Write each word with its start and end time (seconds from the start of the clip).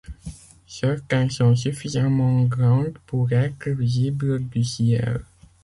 Certaines 0.65 1.29
sont 1.29 1.55
suffisamment 1.55 2.41
grandes 2.45 2.97
pour 3.05 3.31
être 3.33 3.69
visibles 3.69 4.39
du 4.49 4.63
ciel. 4.63 5.21